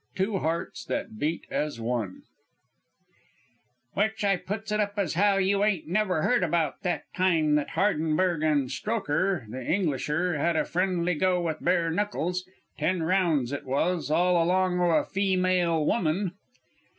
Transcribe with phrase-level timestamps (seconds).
[0.15, 2.23] ]TWO HEARTS THAT BEAT AS ONE
[3.93, 7.69] "Which I puts it up as how you ain't never heard about that time that
[7.75, 13.67] Hardenberg and Strokher the Englisher had a friendly go with bare knuckles ten rounds it
[13.67, 16.31] was all along o' a feemale woman?"